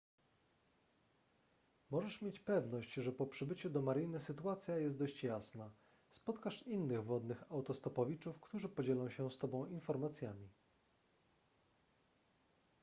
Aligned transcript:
możesz 1.89 2.21
mieć 2.21 2.39
pewność 2.39 2.93
że 2.93 3.11
po 3.11 3.25
przybyciu 3.27 3.69
do 3.69 3.81
mariny 3.81 4.19
sytuacja 4.19 4.77
jest 4.77 4.97
dość 4.97 5.23
jasna 5.23 5.71
spotkasz 6.09 6.63
innych 6.63 7.03
wodnych 7.03 7.51
autostopowiczów 7.51 8.39
którzy 8.39 8.69
podzielą 8.69 9.09
się 9.09 9.31
z 9.31 9.37
tobą 9.37 9.65
informacjami 9.65 10.49